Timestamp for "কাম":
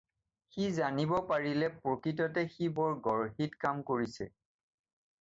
3.67-3.89